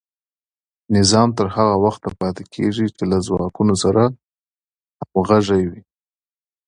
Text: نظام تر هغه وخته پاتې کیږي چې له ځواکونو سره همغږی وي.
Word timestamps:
نظام 0.95 1.29
تر 1.37 1.47
هغه 1.55 1.75
وخته 1.85 2.09
پاتې 2.19 2.43
کیږي 2.53 2.87
چې 2.95 3.03
له 3.11 3.17
ځواکونو 3.27 3.75
سره 3.83 4.03
همغږی 5.01 5.63
وي. 5.71 5.81